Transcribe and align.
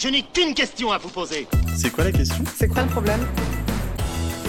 Je 0.00 0.06
n'ai 0.06 0.22
qu'une 0.22 0.54
question 0.54 0.92
à 0.92 0.98
vous 0.98 1.08
poser. 1.08 1.48
C'est 1.76 1.90
quoi 1.90 2.04
la 2.04 2.12
question? 2.12 2.44
C'est 2.54 2.68
quoi 2.68 2.84
le 2.84 2.88
problème? 2.88 3.18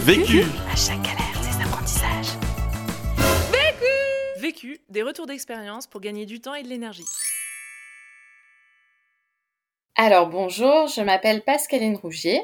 Vécu 0.05 0.43
À 0.71 0.75
chaque 0.75 1.01
galère, 1.01 1.41
des 1.41 1.65
apprentissages. 1.65 2.37
Vécu, 4.37 4.79
des 4.89 5.01
retours 5.01 5.25
d'expérience 5.25 5.87
pour 5.87 6.01
gagner 6.01 6.27
du 6.27 6.39
temps 6.39 6.53
et 6.53 6.61
de 6.61 6.67
l'énergie. 6.67 7.05
Alors 9.95 10.29
bonjour, 10.29 10.85
je 10.85 11.01
m'appelle 11.01 11.41
Pascaline 11.41 11.95
Rougier. 11.95 12.43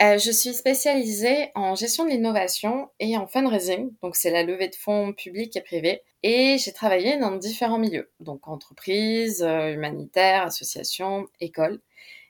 Euh, 0.00 0.18
je 0.18 0.30
suis 0.30 0.54
spécialisée 0.54 1.50
en 1.56 1.74
gestion 1.74 2.04
de 2.04 2.10
l'innovation 2.10 2.90
et 3.00 3.16
en 3.16 3.26
fundraising, 3.26 3.90
donc 4.02 4.14
c'est 4.14 4.30
la 4.30 4.44
levée 4.44 4.68
de 4.68 4.76
fonds 4.76 5.12
publics 5.12 5.56
et 5.56 5.62
privés. 5.62 6.02
Et 6.22 6.58
j'ai 6.58 6.72
travaillé 6.72 7.18
dans 7.18 7.32
différents 7.32 7.78
milieux, 7.78 8.08
donc 8.20 8.46
entreprises, 8.46 9.42
euh, 9.42 9.72
humanitaires, 9.72 10.44
associations, 10.44 11.26
écoles. 11.40 11.80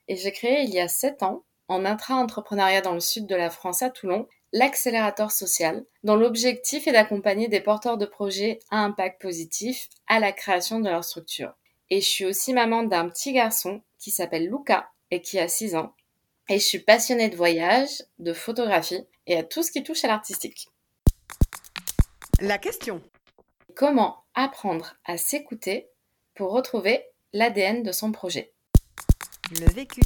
Et 0.09 0.17
j'ai 0.17 0.33
créé 0.33 0.63
il 0.63 0.71
y 0.71 0.81
a 0.81 0.89
sept 0.89 1.23
ans, 1.23 1.45
en 1.69 1.85
intra-entrepreneuriat 1.85 2.81
dans 2.81 2.95
le 2.95 3.01
sud 3.01 3.27
de 3.27 3.35
la 3.35 3.51
France 3.51 3.83
à 3.83 3.91
Toulon, 3.91 4.29
l'accélérateur 4.53 5.33
social, 5.33 5.85
dont 6.05 6.17
l'objectif 6.17 6.87
est 6.87 6.93
d'accompagner 6.93 7.49
des 7.49 7.61
porteurs 7.61 7.99
de 7.99 8.07
projets 8.07 8.61
à 8.71 8.79
impact 8.79 9.21
positif 9.21 9.89
à 10.07 10.21
la 10.21 10.33
création 10.33 10.81
de 10.81 10.89
leur 10.89 11.05
structure. 11.05 11.55
Et 11.91 12.01
je 12.01 12.07
suis 12.07 12.25
aussi 12.25 12.53
maman 12.53 12.83
d'un 12.83 13.09
petit 13.09 13.33
garçon 13.33 13.83
qui 13.99 14.11
s'appelle 14.11 14.49
Luca 14.49 14.89
et 15.11 15.21
qui 15.21 15.39
a 15.39 15.49
6 15.49 15.77
ans. 15.77 15.95
Et 16.49 16.59
je 16.59 16.65
suis 16.65 16.79
passionnée 16.79 17.29
de 17.29 17.37
voyage, 17.37 18.05
de 18.19 18.33
photographie 18.33 19.05
et 19.27 19.37
à 19.37 19.43
tout 19.43 19.63
ce 19.63 19.73
qui 19.73 19.83
touche 19.83 20.05
à 20.05 20.09
l'artistique. 20.09 20.69
La 22.41 22.59
question. 22.59 23.03
Comment 23.75 24.25
apprendre 24.35 24.97
à 25.05 25.17
s'écouter 25.17 25.89
pour 26.35 26.53
retrouver 26.53 27.05
l'ADN 27.33 27.83
de 27.83 27.93
son 27.93 28.13
projet? 28.13 28.53
Le 29.53 29.73
vécu. 29.73 30.01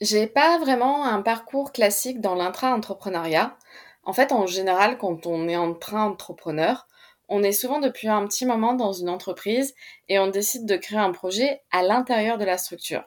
J'ai 0.00 0.26
pas 0.26 0.58
vraiment 0.58 1.04
un 1.04 1.22
parcours 1.22 1.70
classique 1.70 2.20
dans 2.20 2.34
l'intra-entrepreneuriat. 2.34 3.56
En 4.02 4.12
fait, 4.12 4.32
en 4.32 4.46
général, 4.46 4.98
quand 4.98 5.26
on 5.26 5.46
est 5.48 5.54
intra-entrepreneur, 5.54 6.88
on 7.28 7.44
est 7.44 7.52
souvent 7.52 7.78
depuis 7.78 8.08
un 8.08 8.26
petit 8.26 8.46
moment 8.46 8.74
dans 8.74 8.92
une 8.92 9.08
entreprise 9.08 9.74
et 10.08 10.18
on 10.18 10.26
décide 10.26 10.66
de 10.66 10.76
créer 10.76 10.98
un 10.98 11.12
projet 11.12 11.62
à 11.70 11.84
l'intérieur 11.84 12.36
de 12.36 12.44
la 12.44 12.58
structure. 12.58 13.04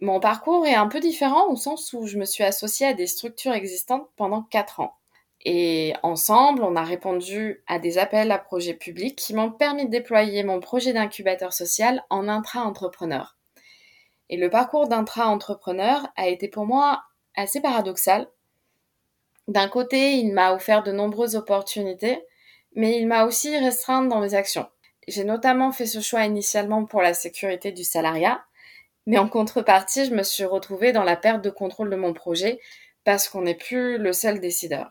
Mon 0.00 0.20
parcours 0.20 0.64
est 0.64 0.76
un 0.76 0.86
peu 0.86 1.00
différent 1.00 1.48
au 1.48 1.56
sens 1.56 1.92
où 1.92 2.06
je 2.06 2.18
me 2.18 2.24
suis 2.24 2.44
associée 2.44 2.86
à 2.86 2.94
des 2.94 3.08
structures 3.08 3.52
existantes 3.52 4.08
pendant 4.14 4.42
4 4.42 4.78
ans. 4.78 4.94
Et 5.44 5.94
ensemble, 6.04 6.62
on 6.62 6.76
a 6.76 6.84
répondu 6.84 7.64
à 7.66 7.80
des 7.80 7.98
appels 7.98 8.30
à 8.30 8.38
projets 8.38 8.74
publics 8.74 9.16
qui 9.16 9.34
m'ont 9.34 9.50
permis 9.50 9.86
de 9.86 9.90
déployer 9.90 10.44
mon 10.44 10.60
projet 10.60 10.92
d'incubateur 10.92 11.52
social 11.52 12.04
en 12.10 12.28
intra-entrepreneur. 12.28 13.37
Et 14.30 14.36
le 14.36 14.50
parcours 14.50 14.88
d'intra-entrepreneur 14.88 16.08
a 16.16 16.28
été 16.28 16.48
pour 16.48 16.66
moi 16.66 17.02
assez 17.34 17.60
paradoxal. 17.60 18.28
D'un 19.46 19.68
côté, 19.68 20.12
il 20.12 20.32
m'a 20.32 20.52
offert 20.52 20.82
de 20.82 20.92
nombreuses 20.92 21.36
opportunités, 21.36 22.22
mais 22.74 22.98
il 22.98 23.06
m'a 23.06 23.24
aussi 23.24 23.56
restreinte 23.56 24.08
dans 24.08 24.20
mes 24.20 24.34
actions. 24.34 24.68
J'ai 25.06 25.24
notamment 25.24 25.72
fait 25.72 25.86
ce 25.86 26.00
choix 26.00 26.24
initialement 26.24 26.84
pour 26.84 27.00
la 27.00 27.14
sécurité 27.14 27.72
du 27.72 27.84
salariat, 27.84 28.44
mais 29.06 29.16
en 29.16 29.28
contrepartie, 29.28 30.04
je 30.04 30.14
me 30.14 30.22
suis 30.22 30.44
retrouvée 30.44 30.92
dans 30.92 31.04
la 31.04 31.16
perte 31.16 31.42
de 31.42 31.48
contrôle 31.48 31.88
de 31.88 31.96
mon 31.96 32.12
projet 32.12 32.60
parce 33.04 33.26
qu'on 33.28 33.40
n'est 33.40 33.54
plus 33.54 33.96
le 33.96 34.12
seul 34.12 34.38
décideur. 34.38 34.90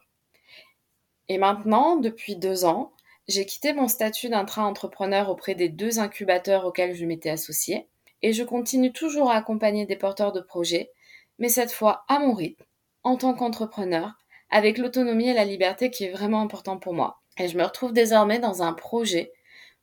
Et 1.30 1.38
maintenant, 1.38 1.98
depuis 1.98 2.36
deux 2.36 2.66
ans, 2.66 2.94
j'ai 3.28 3.46
quitté 3.46 3.74
mon 3.74 3.88
statut 3.88 4.30
d'intra-entrepreneur 4.30 5.30
auprès 5.30 5.54
des 5.54 5.70
deux 5.70 6.00
incubateurs 6.00 6.66
auxquels 6.66 6.96
je 6.96 7.06
m'étais 7.06 7.30
associée 7.30 7.88
et 8.22 8.34
je 8.34 8.44
continue 8.44 8.92
toujours 8.92 9.32
à 9.32 9.36
accompagner 9.36 9.86
des 9.86 9.96
porteurs 9.96 10.32
de 10.32 10.42
projets, 10.42 10.92
mais 11.40 11.50
cette 11.50 11.72
fois 11.72 12.06
à 12.08 12.20
mon 12.20 12.34
rythme, 12.34 12.64
en 13.04 13.16
tant 13.18 13.34
qu'entrepreneur, 13.34 14.14
avec 14.50 14.78
l'autonomie 14.78 15.30
et 15.30 15.34
la 15.34 15.46
liberté 15.46 15.92
qui 15.92 16.06
est 16.06 16.12
vraiment 16.12 16.42
important 16.42 16.78
pour 16.78 16.94
moi. 16.94 17.22
Et 17.38 17.48
je 17.48 17.58
me 17.58 17.64
retrouve 17.64 17.94
désormais 17.94 18.40
dans 18.40 18.64
un 18.64 18.74
projet 18.74 19.32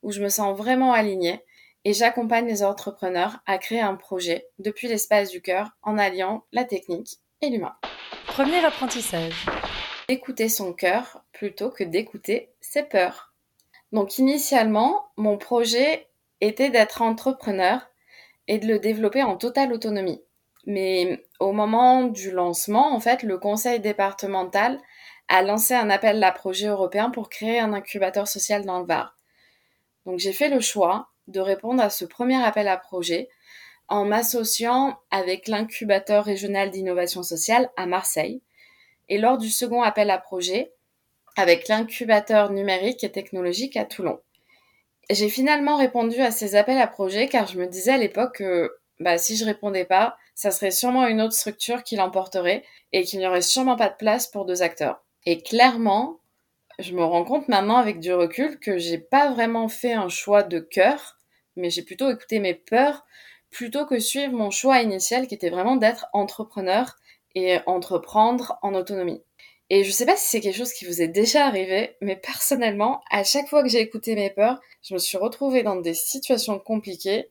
où 0.02 0.10
je 0.10 0.22
me 0.22 0.28
sens 0.28 0.56
vraiment 0.56 0.92
alignée 0.92 1.44
et 1.84 1.92
j'accompagne 1.92 2.46
les 2.46 2.62
entrepreneurs 2.62 3.38
à 3.46 3.58
créer 3.58 3.80
un 3.80 3.94
projet 3.94 4.48
depuis 4.58 4.88
l'espace 4.88 5.30
du 5.30 5.42
cœur 5.42 5.70
en 5.82 5.98
alliant 5.98 6.44
la 6.52 6.64
technique 6.64 7.18
et 7.42 7.50
l'humain. 7.50 7.76
Premier 8.26 8.64
apprentissage. 8.64 9.46
Écouter 10.08 10.48
son 10.48 10.72
cœur 10.72 11.22
plutôt 11.32 11.70
que 11.70 11.84
d'écouter 11.84 12.50
ses 12.60 12.82
peurs. 12.82 13.32
Donc 13.92 14.18
initialement, 14.18 15.06
mon 15.16 15.38
projet 15.38 16.08
était 16.40 16.70
d'être 16.70 17.02
entrepreneur 17.02 17.86
et 18.48 18.58
de 18.58 18.66
le 18.66 18.78
développer 18.78 19.22
en 19.22 19.36
totale 19.36 19.72
autonomie. 19.72 20.22
Mais 20.66 21.24
au 21.40 21.52
moment 21.52 22.04
du 22.04 22.30
lancement, 22.30 22.94
en 22.94 23.00
fait, 23.00 23.22
le 23.22 23.38
conseil 23.38 23.80
départemental 23.80 24.78
a 25.28 25.42
lancé 25.42 25.74
un 25.74 25.90
appel 25.90 26.22
à 26.22 26.32
projet 26.32 26.66
européen 26.66 27.10
pour 27.10 27.28
créer 27.28 27.58
un 27.58 27.72
incubateur 27.72 28.28
social 28.28 28.64
dans 28.64 28.80
le 28.80 28.86
Var. 28.86 29.16
Donc 30.06 30.18
j'ai 30.18 30.32
fait 30.32 30.48
le 30.48 30.60
choix 30.60 31.08
de 31.28 31.40
répondre 31.40 31.82
à 31.82 31.90
ce 31.90 32.04
premier 32.04 32.42
appel 32.42 32.68
à 32.68 32.76
projet 32.76 33.28
en 33.88 34.04
m'associant 34.04 34.98
avec 35.10 35.48
l'incubateur 35.48 36.24
régional 36.24 36.70
d'innovation 36.70 37.22
sociale 37.22 37.70
à 37.76 37.86
Marseille 37.86 38.42
et 39.08 39.18
lors 39.18 39.38
du 39.38 39.50
second 39.50 39.82
appel 39.82 40.10
à 40.10 40.18
projet 40.18 40.72
avec 41.36 41.68
l'incubateur 41.68 42.50
numérique 42.50 43.04
et 43.04 43.12
technologique 43.12 43.76
à 43.76 43.84
Toulon. 43.84 44.20
J'ai 45.10 45.28
finalement 45.28 45.76
répondu 45.76 46.20
à 46.20 46.30
ces 46.30 46.56
appels 46.56 46.78
à 46.78 46.86
projet 46.86 47.28
car 47.28 47.46
je 47.46 47.58
me 47.58 47.66
disais 47.66 47.92
à 47.92 47.98
l'époque 47.98 48.36
que 48.38 48.74
bah, 49.00 49.18
si 49.18 49.36
je 49.36 49.44
répondais 49.44 49.84
pas, 49.84 50.16
ça 50.34 50.50
serait 50.50 50.70
sûrement 50.70 51.06
une 51.06 51.20
autre 51.20 51.34
structure 51.34 51.82
qui 51.82 51.96
l'emporterait 51.96 52.64
et 52.92 53.04
qu'il 53.04 53.18
n'y 53.18 53.26
aurait 53.26 53.42
sûrement 53.42 53.76
pas 53.76 53.88
de 53.88 53.96
place 53.96 54.26
pour 54.26 54.44
deux 54.44 54.62
acteurs. 54.62 55.02
Et 55.26 55.42
clairement, 55.42 56.20
je 56.78 56.92
me 56.92 57.04
rends 57.04 57.24
compte 57.24 57.48
maintenant 57.48 57.76
avec 57.76 58.00
du 58.00 58.12
recul 58.12 58.58
que 58.58 58.78
j'ai 58.78 58.98
pas 58.98 59.30
vraiment 59.30 59.68
fait 59.68 59.92
un 59.92 60.08
choix 60.08 60.42
de 60.42 60.58
cœur, 60.58 61.18
mais 61.56 61.70
j'ai 61.70 61.82
plutôt 61.82 62.10
écouté 62.10 62.40
mes 62.40 62.54
peurs 62.54 63.04
plutôt 63.50 63.86
que 63.86 64.00
suivre 64.00 64.32
mon 64.32 64.50
choix 64.50 64.80
initial 64.80 65.28
qui 65.28 65.34
était 65.34 65.50
vraiment 65.50 65.76
d'être 65.76 66.06
entrepreneur 66.12 66.96
et 67.36 67.58
entreprendre 67.66 68.58
en 68.62 68.74
autonomie. 68.74 69.22
Et 69.70 69.82
je 69.82 69.90
sais 69.90 70.06
pas 70.06 70.16
si 70.16 70.28
c'est 70.28 70.40
quelque 70.40 70.56
chose 70.56 70.72
qui 70.72 70.84
vous 70.84 71.00
est 71.00 71.08
déjà 71.08 71.46
arrivé, 71.46 71.96
mais 72.00 72.16
personnellement, 72.16 73.02
à 73.10 73.24
chaque 73.24 73.48
fois 73.48 73.62
que 73.62 73.68
j'ai 73.68 73.80
écouté 73.80 74.14
mes 74.14 74.30
peurs, 74.30 74.60
je 74.82 74.94
me 74.94 74.98
suis 74.98 75.16
retrouvée 75.16 75.62
dans 75.62 75.76
des 75.76 75.94
situations 75.94 76.58
compliquées. 76.58 77.30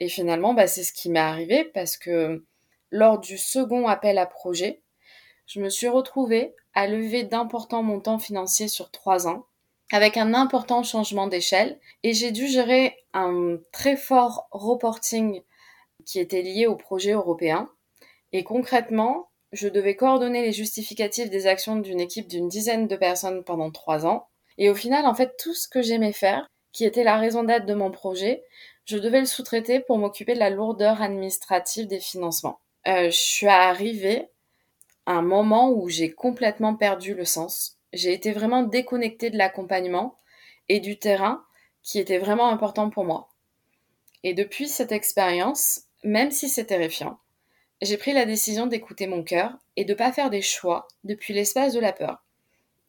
Et 0.00 0.08
finalement, 0.08 0.54
bah, 0.54 0.66
c'est 0.66 0.82
ce 0.82 0.92
qui 0.92 1.10
m'est 1.10 1.20
arrivé 1.20 1.64
parce 1.64 1.96
que 1.96 2.44
lors 2.90 3.18
du 3.18 3.36
second 3.36 3.86
appel 3.86 4.18
à 4.18 4.26
projet, 4.26 4.80
je 5.46 5.60
me 5.60 5.68
suis 5.68 5.88
retrouvée 5.88 6.54
à 6.72 6.86
lever 6.86 7.22
d'importants 7.22 7.82
montants 7.82 8.18
financiers 8.18 8.68
sur 8.68 8.90
trois 8.90 9.28
ans, 9.28 9.46
avec 9.92 10.16
un 10.16 10.32
important 10.34 10.82
changement 10.82 11.26
d'échelle, 11.26 11.78
et 12.02 12.14
j'ai 12.14 12.32
dû 12.32 12.48
gérer 12.48 12.96
un 13.12 13.58
très 13.72 13.96
fort 13.96 14.48
reporting 14.50 15.42
qui 16.06 16.18
était 16.18 16.42
lié 16.42 16.66
au 16.66 16.76
projet 16.76 17.12
européen. 17.12 17.70
Et 18.32 18.42
concrètement, 18.42 19.28
je 19.54 19.68
devais 19.68 19.96
coordonner 19.96 20.42
les 20.42 20.52
justificatifs 20.52 21.30
des 21.30 21.46
actions 21.46 21.76
d'une 21.76 22.00
équipe 22.00 22.28
d'une 22.28 22.48
dizaine 22.48 22.88
de 22.88 22.96
personnes 22.96 23.44
pendant 23.44 23.70
trois 23.70 24.04
ans. 24.06 24.26
Et 24.58 24.68
au 24.68 24.74
final, 24.74 25.06
en 25.06 25.14
fait, 25.14 25.36
tout 25.38 25.54
ce 25.54 25.68
que 25.68 25.82
j'aimais 25.82 26.12
faire, 26.12 26.48
qui 26.72 26.84
était 26.84 27.04
la 27.04 27.16
raison 27.16 27.44
d'être 27.44 27.66
de 27.66 27.74
mon 27.74 27.90
projet, 27.90 28.42
je 28.84 28.98
devais 28.98 29.20
le 29.20 29.26
sous-traiter 29.26 29.80
pour 29.80 29.98
m'occuper 29.98 30.34
de 30.34 30.40
la 30.40 30.50
lourdeur 30.50 31.00
administrative 31.00 31.86
des 31.86 32.00
financements. 32.00 32.58
Euh, 32.86 33.06
je 33.06 33.16
suis 33.16 33.46
arrivée 33.46 34.28
à 35.06 35.12
un 35.12 35.22
moment 35.22 35.70
où 35.70 35.88
j'ai 35.88 36.10
complètement 36.10 36.74
perdu 36.74 37.14
le 37.14 37.24
sens. 37.24 37.78
J'ai 37.92 38.12
été 38.12 38.32
vraiment 38.32 38.62
déconnectée 38.62 39.30
de 39.30 39.38
l'accompagnement 39.38 40.18
et 40.68 40.80
du 40.80 40.98
terrain 40.98 41.44
qui 41.82 41.98
était 41.98 42.18
vraiment 42.18 42.48
important 42.48 42.90
pour 42.90 43.04
moi. 43.04 43.30
Et 44.22 44.34
depuis 44.34 44.68
cette 44.68 44.92
expérience, 44.92 45.82
même 46.02 46.30
si 46.30 46.48
c'est 46.48 46.66
terrifiant, 46.66 47.18
j'ai 47.82 47.96
pris 47.96 48.12
la 48.12 48.24
décision 48.24 48.66
d'écouter 48.66 49.06
mon 49.06 49.22
cœur 49.22 49.52
et 49.76 49.84
de 49.84 49.92
ne 49.92 49.98
pas 49.98 50.12
faire 50.12 50.30
des 50.30 50.42
choix 50.42 50.88
depuis 51.04 51.34
l'espace 51.34 51.72
de 51.72 51.80
la 51.80 51.92
peur. 51.92 52.24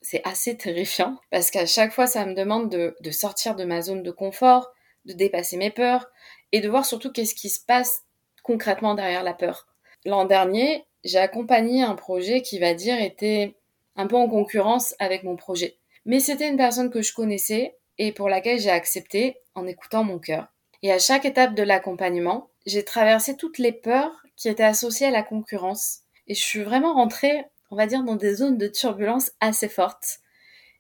C'est 0.01 0.21
assez 0.23 0.55
terrifiant 0.55 1.19
parce 1.31 1.51
qu'à 1.51 1.65
chaque 1.65 1.93
fois, 1.93 2.07
ça 2.07 2.25
me 2.25 2.33
demande 2.33 2.69
de, 2.69 2.95
de, 2.99 3.11
sortir 3.11 3.55
de 3.55 3.63
ma 3.63 3.81
zone 3.81 4.03
de 4.03 4.11
confort, 4.11 4.71
de 5.05 5.13
dépasser 5.13 5.57
mes 5.57 5.71
peurs 5.71 6.09
et 6.51 6.61
de 6.61 6.69
voir 6.69 6.85
surtout 6.85 7.11
qu'est-ce 7.11 7.35
qui 7.35 7.49
se 7.49 7.59
passe 7.59 8.03
concrètement 8.43 8.95
derrière 8.95 9.23
la 9.23 9.33
peur. 9.33 9.67
L'an 10.05 10.25
dernier, 10.25 10.85
j'ai 11.03 11.17
accompagné 11.17 11.81
un 11.81 11.95
projet 11.95 12.41
qui, 12.41 12.59
va 12.59 12.73
dire, 12.73 12.99
était 13.01 13.55
un 13.95 14.07
peu 14.07 14.15
en 14.15 14.29
concurrence 14.29 14.93
avec 14.99 15.23
mon 15.23 15.35
projet. 15.35 15.77
Mais 16.05 16.19
c'était 16.19 16.49
une 16.49 16.57
personne 16.57 16.91
que 16.91 17.01
je 17.01 17.13
connaissais 17.13 17.75
et 17.97 18.11
pour 18.11 18.29
laquelle 18.29 18.59
j'ai 18.59 18.69
accepté 18.69 19.38
en 19.55 19.65
écoutant 19.65 20.03
mon 20.03 20.19
cœur. 20.19 20.47
Et 20.81 20.91
à 20.91 20.99
chaque 20.99 21.25
étape 21.25 21.55
de 21.55 21.63
l'accompagnement, 21.63 22.49
j'ai 22.65 22.83
traversé 22.83 23.35
toutes 23.38 23.57
les 23.57 23.71
peurs 23.71 24.25
qui 24.35 24.49
étaient 24.49 24.63
associées 24.63 25.07
à 25.07 25.11
la 25.11 25.23
concurrence. 25.23 25.99
Et 26.27 26.35
je 26.35 26.43
suis 26.43 26.63
vraiment 26.63 26.93
rentrée, 26.93 27.45
on 27.71 27.75
va 27.75 27.87
dire, 27.87 28.03
dans 28.03 28.15
des 28.15 28.35
zones 28.35 28.57
de 28.57 28.67
turbulence 28.67 29.31
assez 29.39 29.69
fortes. 29.69 30.19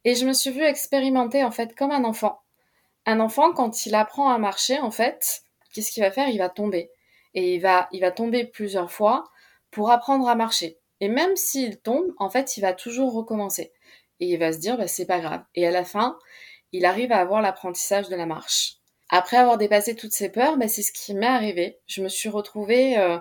Et 0.03 0.15
je 0.15 0.25
me 0.25 0.33
suis 0.33 0.51
vue 0.51 0.63
expérimenter, 0.63 1.43
en 1.43 1.51
fait, 1.51 1.75
comme 1.75 1.91
un 1.91 2.03
enfant. 2.03 2.41
Un 3.05 3.19
enfant, 3.19 3.53
quand 3.53 3.85
il 3.85 3.95
apprend 3.95 4.29
à 4.29 4.37
marcher, 4.37 4.79
en 4.79 4.91
fait, 4.91 5.43
qu'est-ce 5.73 5.91
qu'il 5.91 6.03
va 6.03 6.11
faire? 6.11 6.29
Il 6.29 6.39
va 6.39 6.49
tomber. 6.49 6.91
et 7.33 7.55
il 7.55 7.59
va, 7.59 7.89
il 7.91 8.01
va 8.01 8.11
tomber 8.11 8.45
plusieurs 8.45 8.91
fois 8.91 9.25
pour 9.71 9.91
apprendre 9.91 10.27
à 10.29 10.35
marcher. 10.35 10.77
Et 11.01 11.09
même 11.09 11.35
s'il 11.35 11.77
tombe, 11.77 12.13
en 12.17 12.29
fait, 12.29 12.57
il 12.57 12.61
va 12.61 12.73
toujours 12.73 13.13
recommencer. 13.13 13.73
Et 14.19 14.27
il 14.27 14.39
va 14.39 14.53
se 14.53 14.59
dire, 14.59 14.77
bah, 14.77 14.87
c'est 14.87 15.05
pas 15.05 15.19
grave. 15.19 15.43
Et 15.53 15.67
à 15.67 15.71
la 15.71 15.83
fin, 15.83 16.17
il 16.71 16.85
arrive 16.85 17.11
à 17.11 17.19
avoir 17.19 17.41
l'apprentissage 17.41 18.09
de 18.09 18.15
la 18.15 18.25
marche. 18.25 18.77
Après 19.09 19.37
avoir 19.37 19.57
dépassé 19.57 19.95
toutes 19.95 20.13
ces 20.13 20.29
peurs, 20.29 20.57
bah, 20.57 20.67
c'est 20.67 20.81
ce 20.81 20.91
qui 20.91 21.13
m'est 21.13 21.25
arrivé. 21.25 21.79
Je 21.87 22.01
me 22.01 22.07
suis 22.07 22.29
retrouvée 22.29 22.97
euh, 22.97 23.19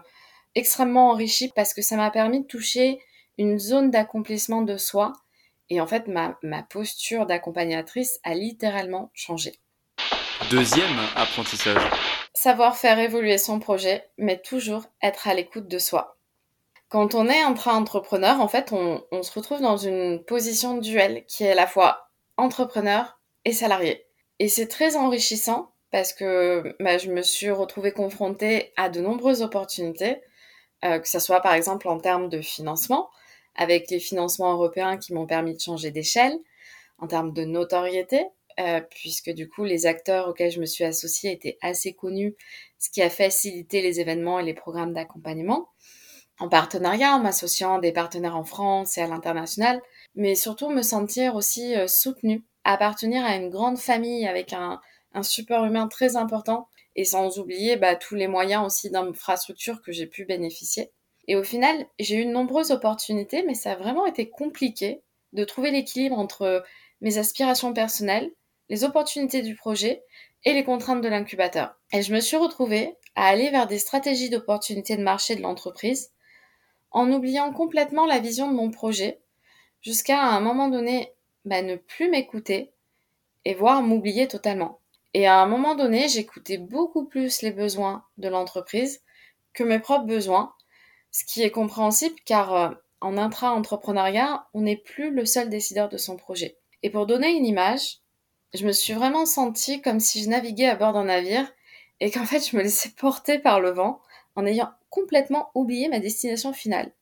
extrêmement 0.54 1.10
enrichie 1.10 1.50
parce 1.54 1.74
que 1.74 1.82
ça 1.82 1.96
m'a 1.96 2.10
permis 2.10 2.42
de 2.42 2.46
toucher 2.46 3.00
une 3.38 3.58
zone 3.58 3.90
d'accomplissement 3.90 4.62
de 4.62 4.76
soi. 4.76 5.12
Et 5.70 5.80
en 5.80 5.86
fait, 5.86 6.08
ma, 6.08 6.38
ma 6.42 6.62
posture 6.62 7.26
d'accompagnatrice 7.26 8.20
a 8.22 8.34
littéralement 8.34 9.10
changé. 9.14 9.58
Deuxième 10.50 10.98
apprentissage. 11.16 11.82
Savoir 12.34 12.76
faire 12.76 12.98
évoluer 12.98 13.38
son 13.38 13.60
projet, 13.60 14.08
mais 14.18 14.38
toujours 14.38 14.84
être 15.02 15.28
à 15.28 15.34
l'écoute 15.34 15.68
de 15.68 15.78
soi. 15.78 16.18
Quand 16.88 17.14
on 17.14 17.28
est 17.28 17.42
intra-entrepreneur, 17.42 18.40
en 18.40 18.48
fait, 18.48 18.72
on, 18.72 19.02
on, 19.10 19.22
se 19.22 19.32
retrouve 19.32 19.60
dans 19.60 19.76
une 19.76 20.22
position 20.24 20.76
duel 20.76 21.24
qui 21.26 21.44
est 21.44 21.52
à 21.52 21.54
la 21.54 21.66
fois 21.66 22.10
entrepreneur 22.36 23.18
et 23.44 23.52
salarié. 23.52 24.06
Et 24.38 24.48
c'est 24.48 24.68
très 24.68 24.96
enrichissant 24.96 25.72
parce 25.90 26.12
que 26.12 26.76
bah, 26.80 26.98
je 26.98 27.10
me 27.10 27.22
suis 27.22 27.50
retrouvée 27.50 27.92
confrontée 27.92 28.72
à 28.76 28.88
de 28.88 29.00
nombreuses 29.00 29.42
opportunités, 29.42 30.20
euh, 30.84 30.98
que 30.98 31.08
ce 31.08 31.18
soit 31.18 31.40
par 31.40 31.54
exemple 31.54 31.88
en 31.88 31.98
termes 31.98 32.28
de 32.28 32.40
financement, 32.40 33.10
avec 33.54 33.90
les 33.90 34.00
financements 34.00 34.52
européens 34.52 34.96
qui 34.96 35.14
m'ont 35.14 35.26
permis 35.26 35.54
de 35.54 35.60
changer 35.60 35.90
d'échelle, 35.90 36.38
en 36.98 37.06
termes 37.06 37.32
de 37.32 37.44
notoriété, 37.44 38.26
euh, 38.60 38.80
puisque 38.90 39.30
du 39.30 39.48
coup 39.48 39.64
les 39.64 39.86
acteurs 39.86 40.28
auxquels 40.28 40.50
je 40.50 40.60
me 40.60 40.66
suis 40.66 40.84
associée 40.84 41.32
étaient 41.32 41.58
assez 41.60 41.92
connus, 41.92 42.34
ce 42.78 42.90
qui 42.90 43.02
a 43.02 43.10
facilité 43.10 43.82
les 43.82 44.00
événements 44.00 44.38
et 44.38 44.44
les 44.44 44.54
programmes 44.54 44.92
d'accompagnement, 44.92 45.68
en 46.38 46.48
partenariat, 46.48 47.14
en 47.14 47.20
m'associant 47.20 47.78
des 47.78 47.92
partenaires 47.92 48.36
en 48.36 48.44
France 48.44 48.98
et 48.98 49.02
à 49.02 49.06
l'international, 49.06 49.80
mais 50.14 50.34
surtout 50.34 50.68
me 50.68 50.82
sentir 50.82 51.36
aussi 51.36 51.74
euh, 51.76 51.86
soutenue, 51.86 52.44
appartenir 52.64 53.24
à 53.24 53.36
une 53.36 53.50
grande 53.50 53.78
famille 53.78 54.26
avec 54.26 54.52
un, 54.52 54.80
un 55.14 55.22
support 55.22 55.64
humain 55.64 55.88
très 55.88 56.16
important, 56.16 56.68
et 56.96 57.04
sans 57.04 57.38
oublier 57.38 57.76
bah, 57.76 57.96
tous 57.96 58.14
les 58.14 58.28
moyens 58.28 58.64
aussi 58.64 58.90
d'infrastructure 58.90 59.82
que 59.82 59.92
j'ai 59.92 60.06
pu 60.06 60.24
bénéficier. 60.24 60.90
Et 61.26 61.36
au 61.36 61.42
final, 61.42 61.86
j'ai 61.98 62.16
eu 62.16 62.26
de 62.26 62.30
nombreuses 62.30 62.70
opportunités, 62.70 63.42
mais 63.44 63.54
ça 63.54 63.72
a 63.72 63.76
vraiment 63.76 64.06
été 64.06 64.28
compliqué 64.28 65.02
de 65.32 65.44
trouver 65.44 65.70
l'équilibre 65.70 66.18
entre 66.18 66.64
mes 67.00 67.18
aspirations 67.18 67.72
personnelles, 67.72 68.30
les 68.68 68.84
opportunités 68.84 69.42
du 69.42 69.54
projet 69.56 70.04
et 70.44 70.52
les 70.52 70.64
contraintes 70.64 71.02
de 71.02 71.08
l'incubateur. 71.08 71.74
Et 71.92 72.02
je 72.02 72.12
me 72.12 72.20
suis 72.20 72.36
retrouvée 72.36 72.96
à 73.14 73.26
aller 73.26 73.50
vers 73.50 73.66
des 73.66 73.78
stratégies 73.78 74.30
d'opportunités 74.30 74.96
de 74.96 75.02
marché 75.02 75.36
de 75.36 75.42
l'entreprise 75.42 76.12
en 76.90 77.10
oubliant 77.12 77.52
complètement 77.52 78.06
la 78.06 78.20
vision 78.20 78.50
de 78.50 78.56
mon 78.56 78.70
projet 78.70 79.20
jusqu'à 79.80 80.22
un 80.22 80.40
moment 80.40 80.68
donné 80.68 81.12
bah, 81.44 81.62
ne 81.62 81.76
plus 81.76 82.08
m'écouter 82.08 82.72
et 83.44 83.54
voire 83.54 83.82
m'oublier 83.82 84.28
totalement. 84.28 84.80
Et 85.14 85.26
à 85.26 85.40
un 85.40 85.46
moment 85.46 85.76
donné, 85.76 86.08
j'écoutais 86.08 86.58
beaucoup 86.58 87.04
plus 87.04 87.42
les 87.42 87.52
besoins 87.52 88.04
de 88.18 88.28
l'entreprise 88.28 89.00
que 89.52 89.62
mes 89.62 89.78
propres 89.78 90.06
besoins, 90.06 90.52
ce 91.12 91.24
qui 91.24 91.42
est 91.42 91.52
compréhensible 91.52 92.16
car 92.26 92.54
euh, 92.54 92.70
en 93.00 93.16
intra-entrepreneuriat, 93.16 94.48
on 94.54 94.62
n'est 94.62 94.76
plus 94.76 95.10
le 95.10 95.24
seul 95.24 95.48
décideur 95.48 95.88
de 95.88 95.96
son 95.96 96.16
projet. 96.16 96.56
Et 96.82 96.90
pour 96.90 97.06
donner 97.06 97.30
une 97.30 97.46
image, 97.46 97.98
je 98.54 98.66
me 98.66 98.72
suis 98.72 98.92
vraiment 98.92 99.24
sentie 99.24 99.80
comme 99.80 100.00
si 100.00 100.22
je 100.22 100.28
naviguais 100.28 100.66
à 100.66 100.74
bord 100.74 100.92
d'un 100.92 101.04
navire 101.04 101.50
et 102.00 102.10
qu'en 102.10 102.24
fait 102.24 102.48
je 102.48 102.56
me 102.56 102.62
laissais 102.62 102.90
porter 102.90 103.38
par 103.38 103.60
le 103.60 103.70
vent 103.70 104.00
en 104.36 104.46
ayant 104.46 104.70
complètement 104.90 105.50
oublié 105.54 105.88
ma 105.88 106.00
destination 106.00 106.52
finale. 106.52 106.92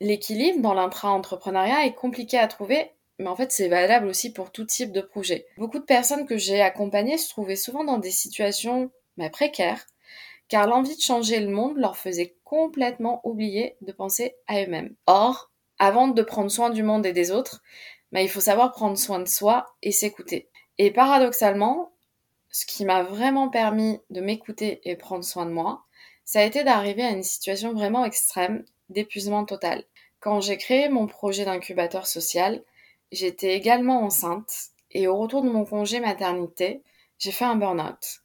L'équilibre 0.00 0.60
dans 0.60 0.74
l'intra-entrepreneuriat 0.74 1.86
est 1.86 1.94
compliqué 1.94 2.38
à 2.38 2.48
trouver, 2.48 2.90
mais 3.20 3.28
en 3.28 3.36
fait 3.36 3.52
c'est 3.52 3.68
valable 3.68 4.06
aussi 4.06 4.32
pour 4.32 4.50
tout 4.50 4.64
type 4.64 4.92
de 4.92 5.00
projet. 5.00 5.46
Beaucoup 5.58 5.78
de 5.78 5.84
personnes 5.84 6.26
que 6.26 6.36
j'ai 6.36 6.60
accompagnées 6.60 7.18
se 7.18 7.28
trouvaient 7.28 7.56
souvent 7.56 7.84
dans 7.84 7.98
des 7.98 8.10
situations 8.10 8.90
précaires, 9.28 9.86
car 10.48 10.66
l'envie 10.66 10.96
de 10.96 11.00
changer 11.00 11.38
le 11.40 11.50
monde 11.50 11.76
leur 11.76 11.96
faisait 11.96 12.36
complètement 12.44 13.20
oublier 13.24 13.76
de 13.82 13.92
penser 13.92 14.34
à 14.46 14.62
eux-mêmes. 14.62 14.94
Or, 15.06 15.50
avant 15.78 16.08
de 16.08 16.22
prendre 16.22 16.50
soin 16.50 16.70
du 16.70 16.82
monde 16.82 17.06
et 17.06 17.12
des 17.12 17.30
autres, 17.30 17.62
bah, 18.12 18.22
il 18.22 18.28
faut 18.28 18.40
savoir 18.40 18.72
prendre 18.72 18.98
soin 18.98 19.20
de 19.20 19.28
soi 19.28 19.66
et 19.82 19.92
s'écouter. 19.92 20.48
Et 20.78 20.90
paradoxalement, 20.90 21.92
ce 22.50 22.66
qui 22.66 22.84
m'a 22.84 23.02
vraiment 23.02 23.48
permis 23.48 24.00
de 24.10 24.20
m'écouter 24.20 24.80
et 24.84 24.96
prendre 24.96 25.24
soin 25.24 25.46
de 25.46 25.52
moi, 25.52 25.84
ça 26.24 26.40
a 26.40 26.44
été 26.44 26.64
d'arriver 26.64 27.02
à 27.02 27.10
une 27.10 27.22
situation 27.22 27.72
vraiment 27.72 28.04
extrême 28.04 28.64
d'épuisement 28.88 29.44
total. 29.44 29.84
Quand 30.18 30.40
j'ai 30.40 30.56
créé 30.56 30.88
mon 30.88 31.06
projet 31.06 31.44
d'incubateur 31.44 32.06
social, 32.06 32.62
j'étais 33.12 33.54
également 33.54 34.02
enceinte 34.02 34.70
et 34.90 35.08
au 35.08 35.16
retour 35.16 35.42
de 35.42 35.50
mon 35.50 35.64
congé 35.64 36.00
maternité, 36.00 36.82
j'ai 37.18 37.32
fait 37.32 37.44
un 37.44 37.56
burn-out. 37.56 38.22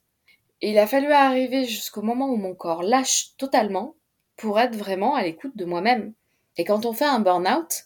Il 0.62 0.78
a 0.78 0.86
fallu 0.86 1.12
arriver 1.12 1.64
jusqu'au 1.64 2.02
moment 2.02 2.28
où 2.28 2.36
mon 2.36 2.54
corps 2.54 2.82
lâche 2.82 3.36
totalement 3.36 3.94
pour 4.36 4.58
être 4.58 4.74
vraiment 4.74 5.14
à 5.14 5.22
l'écoute 5.22 5.56
de 5.56 5.64
moi-même. 5.64 6.14
Et 6.56 6.64
quand 6.64 6.86
on 6.86 6.92
fait 6.92 7.04
un 7.04 7.20
burn-out, 7.20 7.84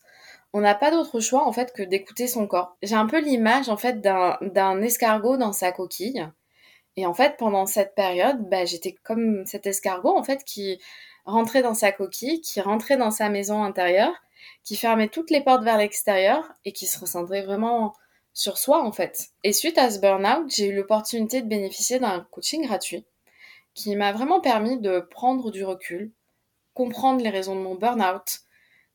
on 0.53 0.61
n'a 0.61 0.75
pas 0.75 0.91
d'autre 0.91 1.21
choix 1.21 1.47
en 1.47 1.53
fait 1.53 1.73
que 1.73 1.83
d'écouter 1.83 2.27
son 2.27 2.47
corps. 2.47 2.77
J'ai 2.83 2.95
un 2.95 3.07
peu 3.07 3.21
l'image 3.21 3.69
en 3.69 3.77
fait 3.77 4.01
d'un 4.01 4.83
escargot 4.83 5.37
dans 5.37 5.53
sa 5.53 5.73
coquille. 5.73 6.27
Et 6.97 7.07
en 7.07 7.15
fait, 7.15 7.37
pendant 7.39 7.67
cette 7.67 7.95
période, 7.95 8.49
bah, 8.49 8.65
j'étais 8.65 8.93
comme 8.93 9.47
cet 9.47 9.67
escargot 9.67 10.17
en 10.17 10.25
fait 10.25 10.45
qui 10.45 10.81
rentrait 11.25 11.63
dans 11.63 11.75
sa 11.75 11.93
coquille, 11.93 12.41
qui 12.41 12.61
rentrait 12.61 12.97
dans 12.97 13.13
sa 13.13 13.29
maison 13.29 13.63
intérieure, 13.63 14.15
qui 14.65 14.77
fermait 14.77 15.09
toutes 15.09 15.31
les 15.31 15.43
portes 15.43 15.65
vers 15.65 15.79
l'extérieur 15.79 16.51
et 16.65 16.73
qui 16.73 16.87
se 16.87 16.99
recentrait 16.99 17.43
vraiment 17.43 17.95
sur 18.33 18.59
soi 18.59 18.83
en 18.83 18.93
fait. 18.93 19.29
Et 19.45 19.53
suite 19.53 19.79
à 19.79 19.91
ce 19.91 19.99
burn-out, 19.99 20.51
j'ai 20.55 20.67
eu 20.67 20.75
l'opportunité 20.75 21.43
de 21.43 21.49
bénéficier 21.49 21.99
d'un 21.99 22.27
coaching 22.31 22.65
gratuit 22.67 23.05
qui 23.75 23.95
m'a 23.97 24.13
vraiment 24.13 24.41
permis 24.41 24.79
de 24.79 25.01
prendre 25.01 25.51
du 25.51 25.65
recul, 25.65 26.13
comprendre 26.75 27.23
les 27.23 27.31
raisons 27.31 27.55
de 27.55 27.61
mon 27.61 27.75
burn-out, 27.75 28.41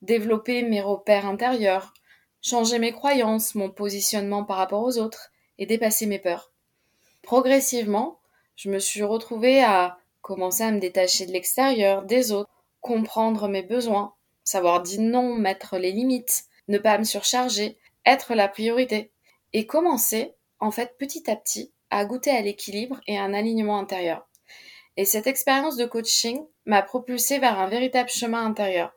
développer 0.01 0.63
mes 0.63 0.81
repères 0.81 1.25
intérieurs, 1.25 1.93
changer 2.41 2.79
mes 2.79 2.91
croyances, 2.91 3.55
mon 3.55 3.69
positionnement 3.69 4.43
par 4.43 4.57
rapport 4.57 4.83
aux 4.83 4.97
autres 4.97 5.31
et 5.57 5.65
dépasser 5.65 6.05
mes 6.05 6.19
peurs. 6.19 6.51
Progressivement, 7.23 8.19
je 8.55 8.69
me 8.69 8.79
suis 8.79 9.03
retrouvée 9.03 9.63
à 9.63 9.97
commencer 10.21 10.63
à 10.63 10.71
me 10.71 10.79
détacher 10.79 11.25
de 11.25 11.31
l'extérieur, 11.31 12.03
des 12.03 12.31
autres, 12.31 12.49
comprendre 12.81 13.47
mes 13.47 13.63
besoins, 13.63 14.14
savoir 14.45 14.81
dire 14.81 15.01
non, 15.01 15.35
mettre 15.35 15.77
les 15.77 15.91
limites, 15.91 16.45
ne 16.69 16.77
pas 16.77 16.97
me 16.97 17.03
surcharger, 17.03 17.77
être 18.05 18.33
la 18.33 18.47
priorité, 18.47 19.11
et 19.51 19.65
commencer, 19.65 20.33
en 20.59 20.71
fait, 20.71 20.97
petit 20.97 21.29
à 21.29 21.35
petit, 21.35 21.73
à 21.89 22.05
goûter 22.05 22.31
à 22.31 22.41
l'équilibre 22.41 23.01
et 23.07 23.17
à 23.17 23.23
un 23.23 23.33
alignement 23.33 23.77
intérieur. 23.77 24.27
Et 24.95 25.03
cette 25.03 25.27
expérience 25.27 25.75
de 25.75 25.85
coaching 25.85 26.45
m'a 26.65 26.81
propulsée 26.81 27.39
vers 27.39 27.59
un 27.59 27.67
véritable 27.67 28.09
chemin 28.09 28.45
intérieur, 28.45 28.93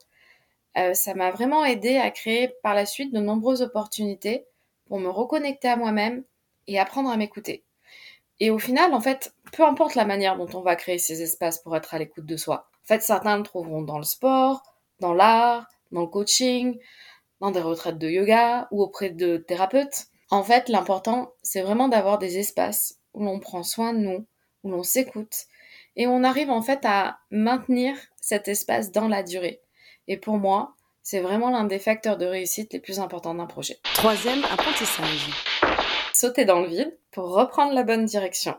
euh, 0.79 0.95
ça 0.95 1.15
m'a 1.15 1.31
vraiment 1.31 1.65
aidé 1.65 1.97
à 1.97 2.11
créer 2.11 2.55
par 2.63 2.75
la 2.75 2.87
suite 2.87 3.13
de 3.13 3.19
nombreuses 3.19 3.63
opportunités 3.63 4.47
pour 4.87 5.01
me 5.01 5.09
reconnecter 5.09 5.69
à 5.69 5.77
moi-même 5.77 6.25
et 6.67 6.79
apprendre 6.79 7.11
à 7.11 7.17
m'écouter. 7.17 7.65
Et 8.41 8.51
au 8.51 8.59
final, 8.59 8.95
en 8.95 9.01
fait, 9.01 9.35
peu 9.53 9.65
importe 9.65 9.97
la 9.97 10.05
manière 10.05 10.37
dont 10.37 10.49
on 10.55 10.63
va 10.63 10.77
créer 10.77 10.99
ces 10.99 11.23
espaces 11.23 11.59
pour 11.59 11.77
être 11.77 11.95
à 11.95 11.99
l'écoute 11.99 12.27
de 12.27 12.37
soi. 12.37 12.69
En 12.85 12.87
fait, 12.87 13.03
certains 13.03 13.37
le 13.37 13.43
trouveront 13.43 13.83
dans 13.83 13.99
le 13.99 14.05
sport, 14.05 14.63
dans 15.01 15.15
l'art, 15.15 15.67
dans 15.93 16.03
le 16.03 16.07
coaching, 16.07 16.79
dans 17.41 17.51
des 17.51 17.61
retraites 17.61 17.99
de 17.99 18.09
yoga 18.09 18.69
ou 18.71 18.83
auprès 18.83 19.11
de 19.11 19.37
thérapeutes. 19.37 20.07
En 20.31 20.43
fait, 20.43 20.69
l'important, 20.69 21.33
c'est 21.43 21.63
vraiment 21.63 21.89
d'avoir 21.89 22.19
des 22.19 22.39
espaces 22.39 22.99
où 23.15 23.25
l'on 23.25 23.41
prend 23.41 23.63
soin 23.63 23.93
de 23.93 23.99
nous, 23.99 24.27
où 24.65 24.71
l'on 24.71 24.83
s'écoute 24.83 25.47
et 25.99 26.07
on 26.07 26.25
arrive 26.25 26.51
en 26.51 26.63
fait 26.63 26.85
à 26.85 27.19
maintenir 27.31 27.97
cet 28.21 28.49
espace 28.49 28.93
dans 28.93 29.09
la 29.09 29.23
durée. 29.23 29.61
Et 30.07 30.17
pour 30.17 30.39
moi, 30.39 30.77
c'est 31.03 31.21
vraiment 31.21 31.51
l'un 31.51 31.65
des 31.65 31.81
facteurs 31.81 32.17
de 32.17 32.25
réussite 32.25 32.73
les 32.73 32.79
plus 32.79 33.01
importants 33.01 33.35
d'un 33.35 33.47
projet. 33.47 33.79
Troisième 33.95 34.45
apprentissage. 34.45 35.29
Sauter 36.15 36.45
dans 36.45 36.61
le 36.61 36.69
vide 36.69 36.97
pour 37.11 37.35
reprendre 37.35 37.75
la 37.75 37.83
bonne 37.83 38.05
direction. 38.05 38.55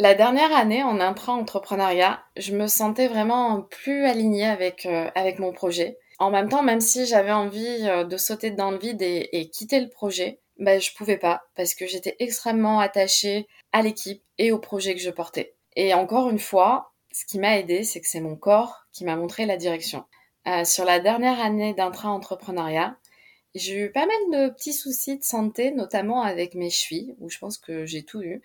La 0.00 0.14
dernière 0.14 0.56
année 0.56 0.82
en 0.82 0.98
intra-entrepreneuriat, 0.98 2.24
je 2.38 2.56
me 2.56 2.68
sentais 2.68 3.06
vraiment 3.06 3.60
plus 3.60 4.06
alignée 4.06 4.46
avec, 4.46 4.86
euh, 4.86 5.10
avec 5.14 5.38
mon 5.38 5.52
projet. 5.52 5.98
En 6.18 6.30
même 6.30 6.48
temps, 6.48 6.62
même 6.62 6.80
si 6.80 7.04
j'avais 7.04 7.32
envie 7.32 7.86
euh, 7.86 8.04
de 8.04 8.16
sauter 8.16 8.50
dans 8.50 8.70
le 8.70 8.78
vide 8.78 9.02
et, 9.02 9.50
quitter 9.52 9.78
le 9.78 9.90
projet, 9.90 10.40
ben, 10.58 10.80
je 10.80 10.94
pouvais 10.94 11.18
pas 11.18 11.42
parce 11.54 11.74
que 11.74 11.86
j'étais 11.86 12.16
extrêmement 12.18 12.80
attachée 12.80 13.46
à 13.72 13.82
l'équipe 13.82 14.22
et 14.38 14.52
au 14.52 14.58
projet 14.58 14.94
que 14.94 15.02
je 15.02 15.10
portais. 15.10 15.54
Et 15.76 15.92
encore 15.92 16.30
une 16.30 16.38
fois, 16.38 16.94
ce 17.12 17.26
qui 17.26 17.38
m'a 17.38 17.58
aidé, 17.58 17.84
c'est 17.84 18.00
que 18.00 18.08
c'est 18.08 18.22
mon 18.22 18.36
corps 18.36 18.86
qui 18.94 19.04
m'a 19.04 19.16
montré 19.16 19.44
la 19.44 19.58
direction. 19.58 20.06
Euh, 20.48 20.64
sur 20.64 20.86
la 20.86 21.00
dernière 21.00 21.42
année 21.42 21.74
d'intra-entrepreneuriat, 21.74 22.96
j'ai 23.54 23.80
eu 23.80 23.92
pas 23.92 24.06
mal 24.06 24.48
de 24.48 24.52
petits 24.52 24.72
soucis 24.72 25.18
de 25.18 25.24
santé, 25.24 25.72
notamment 25.72 26.22
avec 26.22 26.54
mes 26.54 26.70
chevilles, 26.70 27.14
où 27.18 27.28
je 27.28 27.38
pense 27.38 27.58
que 27.58 27.84
j'ai 27.84 28.02
tout 28.02 28.22
eu. 28.22 28.42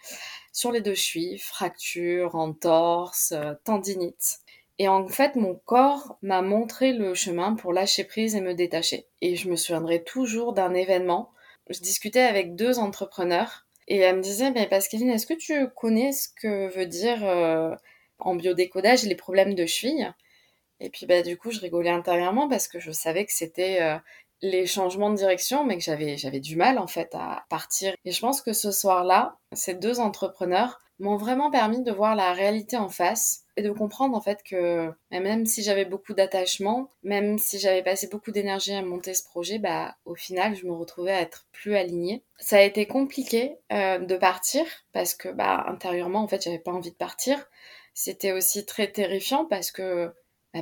Sur 0.51 0.71
les 0.71 0.81
deux 0.81 0.95
chevilles, 0.95 1.37
fractures, 1.37 2.35
entorses, 2.35 3.31
euh, 3.33 3.53
tendinites. 3.63 4.39
Et 4.79 4.87
en 4.87 5.07
fait, 5.07 5.35
mon 5.35 5.55
corps 5.55 6.17
m'a 6.21 6.41
montré 6.41 6.91
le 6.91 7.13
chemin 7.13 7.53
pour 7.55 7.71
lâcher 7.71 8.03
prise 8.03 8.35
et 8.35 8.41
me 8.41 8.53
détacher. 8.53 9.07
Et 9.21 9.35
je 9.35 9.49
me 9.49 9.55
souviendrai 9.55 10.03
toujours 10.03 10.53
d'un 10.53 10.73
événement. 10.73 11.31
Je 11.69 11.79
discutais 11.79 12.21
avec 12.21 12.55
deux 12.55 12.79
entrepreneurs 12.79 13.65
et 13.87 13.97
elle 13.97 14.17
me 14.17 14.21
disait, 14.21 14.51
mais 14.51 14.67
Pascaline, 14.67 15.11
est-ce 15.11 15.27
que 15.27 15.33
tu 15.33 15.69
connais 15.75 16.11
ce 16.11 16.27
que 16.29 16.67
veut 16.75 16.85
dire 16.87 17.23
euh, 17.23 17.75
en 18.19 18.35
biodécodage 18.35 19.03
les 19.03 19.15
problèmes 19.15 19.55
de 19.55 19.65
cheville? 19.65 20.13
Et 20.79 20.89
puis 20.89 21.05
bah, 21.05 21.21
du 21.21 21.37
coup, 21.37 21.51
je 21.51 21.61
rigolais 21.61 21.89
intérieurement 21.89 22.49
parce 22.49 22.67
que 22.67 22.79
je 22.79 22.91
savais 22.91 23.25
que 23.25 23.31
c'était 23.31 23.81
euh, 23.81 23.97
les 24.41 24.65
changements 24.65 25.09
de 25.09 25.15
direction, 25.15 25.63
mais 25.63 25.77
que 25.77 25.83
j'avais, 25.83 26.17
j'avais 26.17 26.39
du 26.39 26.55
mal 26.55 26.77
en 26.77 26.87
fait 26.87 27.13
à 27.13 27.45
partir. 27.49 27.93
Et 28.05 28.11
je 28.11 28.19
pense 28.19 28.41
que 28.41 28.53
ce 28.53 28.71
soir-là, 28.71 29.37
ces 29.53 29.73
deux 29.73 29.99
entrepreneurs 29.99 30.79
m'ont 30.99 31.17
vraiment 31.17 31.51
permis 31.51 31.81
de 31.81 31.91
voir 31.91 32.15
la 32.15 32.33
réalité 32.33 32.77
en 32.77 32.89
face 32.89 33.43
et 33.57 33.61
de 33.61 33.71
comprendre 33.71 34.15
en 34.15 34.21
fait 34.21 34.43
que 34.43 34.91
même 35.11 35.45
si 35.45 35.61
j'avais 35.61 35.85
beaucoup 35.85 36.13
d'attachement, 36.13 36.89
même 37.03 37.37
si 37.37 37.59
j'avais 37.59 37.83
passé 37.83 38.07
beaucoup 38.07 38.31
d'énergie 38.31 38.73
à 38.73 38.81
monter 38.81 39.13
ce 39.13 39.23
projet, 39.23 39.59
bah 39.59 39.95
au 40.05 40.15
final 40.15 40.55
je 40.55 40.65
me 40.65 40.73
retrouvais 40.73 41.11
à 41.11 41.21
être 41.21 41.47
plus 41.51 41.75
alignée. 41.75 42.23
Ça 42.37 42.57
a 42.57 42.61
été 42.61 42.85
compliqué 42.85 43.57
euh, 43.71 43.99
de 43.99 44.15
partir 44.17 44.65
parce 44.93 45.13
que 45.13 45.29
bah 45.29 45.65
intérieurement 45.67 46.23
en 46.23 46.27
fait 46.27 46.43
j'avais 46.43 46.59
pas 46.59 46.71
envie 46.71 46.91
de 46.91 46.95
partir. 46.95 47.45
C'était 47.93 48.33
aussi 48.33 48.65
très 48.65 48.91
terrifiant 48.91 49.45
parce 49.45 49.71
que 49.71 50.13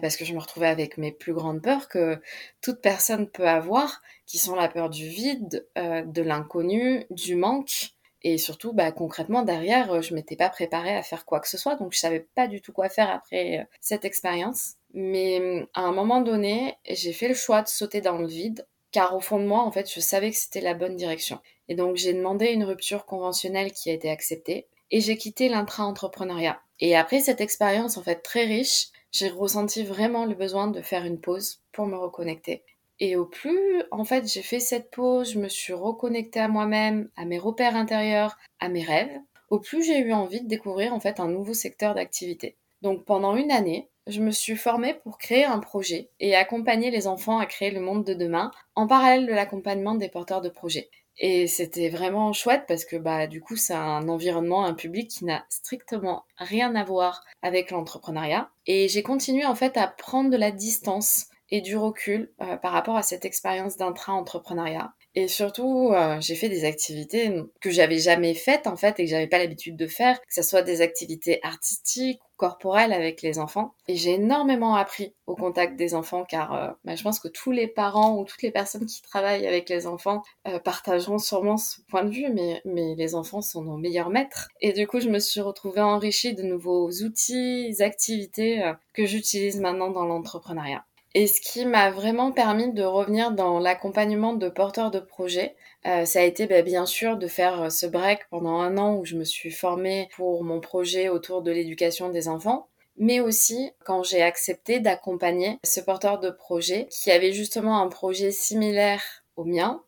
parce 0.01 0.17
que 0.17 0.25
je 0.25 0.33
me 0.33 0.39
retrouvais 0.39 0.67
avec 0.67 0.97
mes 0.97 1.11
plus 1.11 1.33
grandes 1.33 1.61
peurs 1.61 1.87
que 1.87 2.19
toute 2.61 2.81
personne 2.81 3.27
peut 3.27 3.47
avoir, 3.47 4.01
qui 4.25 4.37
sont 4.37 4.55
la 4.55 4.67
peur 4.67 4.89
du 4.89 5.07
vide, 5.07 5.67
euh, 5.77 6.03
de 6.03 6.21
l'inconnu, 6.21 7.05
du 7.09 7.35
manque, 7.35 7.93
et 8.23 8.37
surtout, 8.37 8.71
bah, 8.71 8.91
concrètement, 8.91 9.43
derrière, 9.43 9.91
euh, 9.91 10.01
je 10.01 10.15
m'étais 10.15 10.37
pas 10.37 10.49
préparée 10.49 10.95
à 10.95 11.03
faire 11.03 11.25
quoi 11.25 11.41
que 11.41 11.49
ce 11.49 11.57
soit, 11.57 11.75
donc 11.75 11.93
je 11.93 11.99
savais 11.99 12.25
pas 12.35 12.47
du 12.47 12.61
tout 12.61 12.71
quoi 12.71 12.87
faire 12.87 13.09
après 13.09 13.59
euh, 13.59 13.63
cette 13.81 14.05
expérience. 14.05 14.75
Mais 14.93 15.67
à 15.73 15.81
un 15.81 15.91
moment 15.91 16.21
donné, 16.21 16.75
j'ai 16.89 17.11
fait 17.11 17.27
le 17.27 17.33
choix 17.33 17.61
de 17.61 17.67
sauter 17.67 17.99
dans 17.99 18.17
le 18.17 18.27
vide, 18.27 18.65
car 18.91 19.15
au 19.15 19.19
fond 19.19 19.39
de 19.39 19.45
moi, 19.45 19.61
en 19.63 19.71
fait, 19.71 19.91
je 19.93 19.99
savais 19.99 20.31
que 20.31 20.37
c'était 20.37 20.61
la 20.61 20.73
bonne 20.73 20.95
direction. 20.95 21.39
Et 21.67 21.75
donc, 21.75 21.97
j'ai 21.97 22.13
demandé 22.13 22.47
une 22.47 22.63
rupture 22.63 23.05
conventionnelle 23.05 23.73
qui 23.73 23.89
a 23.89 23.93
été 23.93 24.09
acceptée, 24.09 24.67
et 24.89 25.01
j'ai 25.01 25.17
quitté 25.17 25.49
l'intra-entrepreneuriat. 25.49 26.61
Et 26.79 26.95
après 26.95 27.19
cette 27.19 27.41
expérience, 27.41 27.97
en 27.97 28.03
fait, 28.03 28.21
très 28.21 28.45
riche, 28.45 28.87
j'ai 29.13 29.29
ressenti 29.29 29.83
vraiment 29.83 30.25
le 30.25 30.33
besoin 30.33 30.67
de 30.67 30.81
faire 30.81 31.05
une 31.05 31.21
pause 31.21 31.61
pour 31.71 31.85
me 31.85 31.95
reconnecter. 31.95 32.63
Et 32.99 33.15
au 33.15 33.25
plus, 33.25 33.83
en 33.91 34.05
fait, 34.05 34.27
j'ai 34.27 34.41
fait 34.41 34.59
cette 34.59 34.89
pause, 34.91 35.33
je 35.33 35.39
me 35.39 35.49
suis 35.49 35.73
reconnectée 35.73 36.39
à 36.39 36.47
moi-même, 36.47 37.09
à 37.15 37.25
mes 37.25 37.37
repères 37.37 37.75
intérieurs, 37.75 38.37
à 38.59 38.69
mes 38.69 38.83
rêves, 38.83 39.19
au 39.49 39.59
plus 39.59 39.83
j'ai 39.83 39.99
eu 39.99 40.13
envie 40.13 40.41
de 40.41 40.47
découvrir 40.47 40.93
en 40.93 40.99
fait 40.99 41.19
un 41.19 41.27
nouveau 41.27 41.53
secteur 41.53 41.93
d'activité. 41.93 42.55
Donc 42.81 43.05
pendant 43.05 43.35
une 43.35 43.51
année, 43.51 43.87
je 44.07 44.19
me 44.19 44.31
suis 44.31 44.55
formée 44.55 44.95
pour 44.95 45.17
créer 45.17 45.45
un 45.45 45.59
projet 45.59 46.09
et 46.19 46.35
accompagner 46.35 46.91
les 46.91 47.07
enfants 47.07 47.37
à 47.37 47.45
créer 47.45 47.71
le 47.71 47.79
monde 47.79 48.03
de 48.03 48.13
demain 48.13 48.51
en 48.75 48.87
parallèle 48.87 49.27
de 49.27 49.33
l'accompagnement 49.33 49.95
des 49.95 50.09
porteurs 50.09 50.41
de 50.41 50.49
projets. 50.49 50.89
Et 51.17 51.47
c'était 51.47 51.89
vraiment 51.89 52.33
chouette 52.33 52.65
parce 52.67 52.85
que 52.85 52.95
bah 52.95 53.27
du 53.27 53.39
coup 53.41 53.55
c'est 53.55 53.73
un 53.73 54.09
environnement, 54.09 54.65
un 54.65 54.73
public 54.73 55.09
qui 55.09 55.25
n'a 55.25 55.45
strictement 55.49 56.25
rien 56.37 56.75
à 56.75 56.83
voir 56.83 57.23
avec 57.41 57.71
l'entrepreneuriat. 57.71 58.49
Et 58.65 58.87
j'ai 58.87 59.03
continué 59.03 59.45
en 59.45 59.55
fait 59.55 59.77
à 59.77 59.87
prendre 59.87 60.29
de 60.29 60.37
la 60.37 60.51
distance 60.51 61.27
et 61.49 61.61
du 61.61 61.77
recul 61.77 62.31
euh, 62.41 62.57
par 62.57 62.71
rapport 62.71 62.97
à 62.97 63.03
cette 63.03 63.25
expérience 63.25 63.77
d'intra-entrepreneuriat. 63.77 64.93
Et 65.15 65.27
surtout, 65.27 65.91
euh, 65.93 66.19
j'ai 66.21 66.35
fait 66.35 66.49
des 66.49 66.65
activités 66.65 67.31
que 67.61 67.69
j'avais 67.69 67.99
jamais 67.99 68.33
faites 68.33 68.65
en 68.65 68.75
fait 68.75 68.99
et 68.99 69.05
que 69.05 69.09
j'avais 69.09 69.27
pas 69.27 69.37
l'habitude 69.37 69.75
de 69.75 69.85
faire, 69.85 70.19
que 70.21 70.33
ce 70.33 70.41
soit 70.41 70.63
des 70.63 70.81
activités 70.81 71.39
artistiques 71.43 72.19
ou 72.23 72.31
corporelles 72.35 72.93
avec 72.93 73.21
les 73.21 73.37
enfants. 73.37 73.75
Et 73.87 73.95
j'ai 73.95 74.13
énormément 74.13 74.75
appris 74.75 75.13
au 75.27 75.35
contact 75.35 75.75
des 75.75 75.93
enfants 75.93 76.25
car 76.27 76.53
euh, 76.53 76.71
bah, 76.83 76.95
je 76.95 77.03
pense 77.03 77.19
que 77.19 77.27
tous 77.27 77.51
les 77.51 77.67
parents 77.67 78.17
ou 78.17 78.25
toutes 78.25 78.41
les 78.41 78.51
personnes 78.51 78.87
qui 78.87 79.03
travaillent 79.03 79.45
avec 79.45 79.69
les 79.69 79.85
enfants 79.85 80.23
partageront 80.63 81.19
sûrement 81.19 81.57
ce 81.57 81.81
point 81.89 82.03
de 82.03 82.09
vue, 82.09 82.29
mais, 82.33 82.61
mais 82.65 82.95
les 82.95 83.15
enfants 83.15 83.41
sont 83.41 83.63
nos 83.63 83.77
meilleurs 83.77 84.09
maîtres. 84.09 84.49
Et 84.61 84.73
du 84.73 84.87
coup, 84.87 84.99
je 84.99 85.09
me 85.09 85.19
suis 85.19 85.41
retrouvée 85.41 85.81
enrichie 85.81 86.33
de 86.33 86.43
nouveaux 86.43 86.89
outils, 86.89 87.75
activités 87.79 88.61
que 88.93 89.05
j'utilise 89.05 89.59
maintenant 89.59 89.89
dans 89.89 90.05
l'entrepreneuriat. 90.05 90.83
Et 91.15 91.27
ce 91.27 91.41
qui 91.41 91.65
m'a 91.65 91.91
vraiment 91.91 92.31
permis 92.31 92.73
de 92.73 92.83
revenir 92.83 93.31
dans 93.31 93.59
l'accompagnement 93.59 94.33
de 94.33 94.49
porteurs 94.49 94.89
de 94.89 94.99
projets, 94.99 95.55
euh, 95.85 96.05
ça 96.05 96.19
a 96.19 96.23
été 96.23 96.47
bah, 96.47 96.63
bien 96.63 96.87
sûr 96.87 97.17
de 97.17 97.27
faire 97.27 97.63
euh, 97.63 97.69
ce 97.69 97.85
break 97.85 98.21
pendant 98.31 98.59
un 98.59 98.77
an 98.79 98.95
où 98.95 99.05
je 99.05 99.15
me 99.15 99.23
suis 99.23 99.51
formée 99.51 100.09
pour 100.15 100.43
mon 100.43 100.59
projet 100.59 101.09
autour 101.09 101.43
de 101.43 101.51
l'éducation 101.51 102.09
des 102.09 102.27
enfants, 102.27 102.67
mais 102.97 103.19
aussi 103.19 103.71
quand 103.85 104.01
j'ai 104.01 104.23
accepté 104.23 104.79
d'accompagner 104.79 105.59
ce 105.63 105.81
porteur 105.81 106.19
de 106.19 106.31
projet 106.31 106.87
qui 106.89 107.11
avait 107.11 107.31
justement 107.31 107.79
un 107.79 107.89
projet 107.89 108.31
similaire 108.31 109.03
au 109.35 109.43
mien 109.43 109.83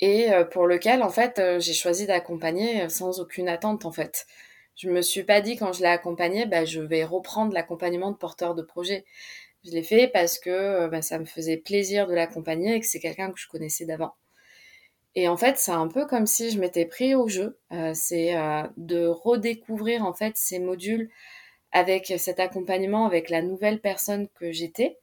et 0.00 0.32
euh, 0.32 0.44
pour 0.44 0.66
lequel 0.66 1.02
en 1.02 1.10
fait 1.10 1.40
j'ai 1.58 1.74
choisi 1.74 2.06
d'accompagner 2.06 2.88
sans 2.88 3.20
aucune 3.20 3.48
attente 3.48 3.84
en 3.84 3.92
fait. 3.92 4.26
Je 4.76 4.88
me 4.88 5.02
suis 5.02 5.22
pas 5.22 5.40
dit 5.40 5.56
quand 5.56 5.72
je 5.72 5.82
l'ai 5.82 5.88
accompagné, 5.88 6.46
bah, 6.46 6.64
je 6.64 6.80
vais 6.80 7.04
reprendre 7.04 7.52
l'accompagnement 7.52 8.10
de 8.10 8.16
porteur 8.16 8.54
de 8.54 8.62
projet. 8.62 9.04
Je 9.64 9.70
l'ai 9.70 9.82
fait 9.82 10.08
parce 10.08 10.38
que 10.38 10.50
euh, 10.50 10.88
bah, 10.88 11.02
ça 11.02 11.18
me 11.18 11.24
faisait 11.24 11.56
plaisir 11.56 12.06
de 12.06 12.14
l'accompagner 12.14 12.74
et 12.74 12.80
que 12.80 12.86
c'est 12.86 13.00
quelqu'un 13.00 13.30
que 13.32 13.38
je 13.38 13.48
connaissais 13.48 13.86
d'avant. 13.86 14.14
Et 15.14 15.28
en 15.28 15.36
fait, 15.36 15.58
c'est 15.58 15.72
un 15.72 15.88
peu 15.88 16.06
comme 16.06 16.26
si 16.26 16.50
je 16.50 16.58
m'étais 16.58 16.86
pris 16.86 17.14
au 17.14 17.28
jeu. 17.28 17.58
Euh, 17.72 17.92
c'est 17.94 18.36
euh, 18.36 18.64
de 18.76 19.06
redécouvrir 19.06 20.04
en 20.04 20.12
fait 20.12 20.36
ces 20.36 20.58
modules 20.58 21.08
avec 21.72 22.12
cet 22.18 22.40
accompagnement 22.40 23.06
avec 23.06 23.30
la 23.30 23.42
nouvelle 23.42 23.80
personne 23.80 24.28
que 24.34 24.52
j'étais, 24.52 24.98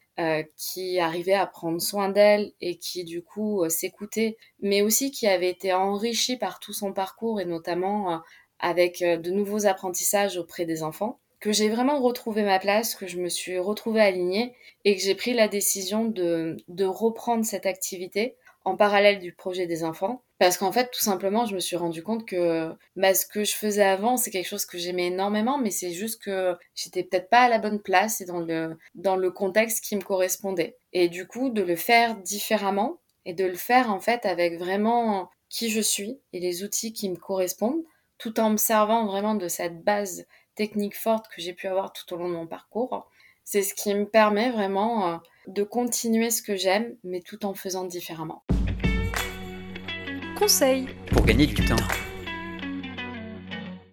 qui 0.55 0.99
arrivait 0.99 1.33
à 1.33 1.45
prendre 1.47 1.81
soin 1.81 2.09
d'elle 2.09 2.53
et 2.61 2.77
qui 2.77 3.03
du 3.03 3.23
coup 3.23 3.67
s'écoutait, 3.69 4.37
mais 4.61 4.81
aussi 4.81 5.11
qui 5.11 5.27
avait 5.27 5.49
été 5.49 5.73
enrichie 5.73 6.37
par 6.37 6.59
tout 6.59 6.71
son 6.71 6.93
parcours 6.93 7.41
et 7.41 7.45
notamment 7.45 8.21
avec 8.59 8.99
de 9.01 9.31
nouveaux 9.31 9.65
apprentissages 9.65 10.37
auprès 10.37 10.65
des 10.65 10.81
enfants 10.81 11.20
que 11.41 11.51
j'ai 11.51 11.69
vraiment 11.69 11.99
retrouvé 11.99 12.43
ma 12.43 12.59
place, 12.59 12.95
que 12.95 13.07
je 13.07 13.17
me 13.17 13.27
suis 13.27 13.57
retrouvée 13.57 13.99
alignée 13.99 14.55
et 14.85 14.95
que 14.95 15.01
j'ai 15.01 15.15
pris 15.15 15.33
la 15.33 15.47
décision 15.47 16.05
de, 16.05 16.55
reprendre 16.85 17.43
cette 17.43 17.65
activité 17.65 18.35
en 18.63 18.77
parallèle 18.77 19.19
du 19.19 19.33
projet 19.33 19.65
des 19.65 19.83
enfants. 19.83 20.21
Parce 20.37 20.57
qu'en 20.57 20.71
fait, 20.71 20.91
tout 20.91 21.01
simplement, 21.01 21.45
je 21.45 21.55
me 21.55 21.59
suis 21.59 21.75
rendu 21.75 22.03
compte 22.03 22.27
que 22.27 22.71
bah, 22.95 23.15
ce 23.15 23.25
que 23.25 23.43
je 23.43 23.55
faisais 23.55 23.83
avant, 23.83 24.17
c'est 24.17 24.29
quelque 24.29 24.47
chose 24.47 24.65
que 24.65 24.77
j'aimais 24.77 25.07
énormément, 25.07 25.57
mais 25.57 25.71
c'est 25.71 25.91
juste 25.91 26.21
que 26.21 26.55
j'étais 26.75 27.03
peut-être 27.03 27.29
pas 27.29 27.41
à 27.41 27.49
la 27.49 27.57
bonne 27.57 27.81
place 27.81 28.21
et 28.21 28.25
dans 28.25 28.39
le, 28.39 28.77
dans 28.93 29.15
le 29.15 29.31
contexte 29.31 29.83
qui 29.83 29.95
me 29.95 30.01
correspondait. 30.01 30.77
Et 30.93 31.09
du 31.09 31.25
coup, 31.25 31.49
de 31.49 31.63
le 31.63 31.75
faire 31.75 32.17
différemment 32.17 32.99
et 33.25 33.33
de 33.33 33.45
le 33.45 33.55
faire 33.55 33.91
en 33.91 33.99
fait 33.99 34.25
avec 34.25 34.59
vraiment 34.59 35.29
qui 35.49 35.69
je 35.69 35.81
suis 35.81 36.19
et 36.33 36.39
les 36.39 36.63
outils 36.63 36.93
qui 36.93 37.09
me 37.09 37.17
correspondent, 37.17 37.83
tout 38.21 38.39
en 38.39 38.51
me 38.51 38.57
servant 38.57 39.07
vraiment 39.07 39.33
de 39.33 39.47
cette 39.47 39.83
base 39.83 40.27
techniques 40.55 40.97
fortes 40.97 41.27
que 41.27 41.41
j'ai 41.41 41.53
pu 41.53 41.67
avoir 41.67 41.93
tout 41.93 42.13
au 42.13 42.17
long 42.17 42.29
de 42.29 42.33
mon 42.33 42.47
parcours. 42.47 43.09
C'est 43.43 43.61
ce 43.61 43.73
qui 43.73 43.93
me 43.93 44.05
permet 44.05 44.51
vraiment 44.51 45.07
euh, 45.07 45.17
de 45.47 45.63
continuer 45.63 46.29
ce 46.29 46.41
que 46.41 46.55
j'aime, 46.55 46.95
mais 47.03 47.21
tout 47.21 47.45
en 47.45 47.53
faisant 47.53 47.85
différemment. 47.85 48.43
Conseil 50.37 50.87
pour 51.07 51.25
gagner 51.25 51.47
du 51.47 51.65
temps. 51.65 51.75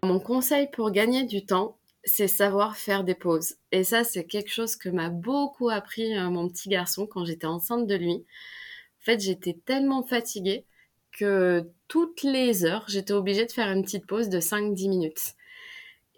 Mon 0.02 0.20
conseil 0.20 0.68
pour 0.70 0.90
gagner 0.90 1.24
du 1.24 1.44
temps, 1.44 1.78
c'est 2.04 2.28
savoir 2.28 2.76
faire 2.76 3.04
des 3.04 3.14
pauses. 3.14 3.56
Et 3.72 3.84
ça, 3.84 4.04
c'est 4.04 4.24
quelque 4.24 4.50
chose 4.50 4.76
que 4.76 4.88
m'a 4.88 5.10
beaucoup 5.10 5.68
appris 5.68 6.16
euh, 6.16 6.30
mon 6.30 6.48
petit 6.48 6.68
garçon 6.68 7.06
quand 7.06 7.24
j'étais 7.24 7.46
enceinte 7.46 7.86
de 7.86 7.94
lui. 7.94 8.12
En 8.12 9.04
fait, 9.04 9.20
j'étais 9.20 9.58
tellement 9.64 10.02
fatiguée 10.02 10.64
que 11.12 11.70
toutes 11.88 12.22
les 12.22 12.64
heures, 12.64 12.84
j'étais 12.88 13.12
obligée 13.12 13.46
de 13.46 13.52
faire 13.52 13.70
une 13.70 13.82
petite 13.82 14.06
pause 14.06 14.28
de 14.28 14.40
5-10 14.40 14.88
minutes. 14.88 15.34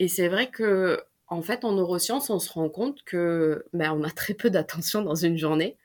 Et 0.00 0.08
c'est 0.08 0.28
vrai 0.28 0.50
que, 0.50 0.98
en 1.28 1.42
fait, 1.42 1.62
en 1.62 1.72
neurosciences, 1.72 2.30
on 2.30 2.38
se 2.38 2.50
rend 2.50 2.70
compte 2.70 3.04
que 3.04 3.66
ben, 3.74 3.92
on 3.92 4.02
a 4.02 4.10
très 4.10 4.32
peu 4.32 4.48
d'attention 4.48 5.02
dans 5.02 5.14
une 5.14 5.36
journée. 5.36 5.76